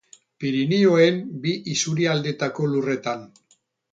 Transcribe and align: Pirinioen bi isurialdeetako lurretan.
Pirinioen 0.43 1.19
bi 1.43 1.53
isurialdeetako 1.75 2.69
lurretan. 2.71 3.25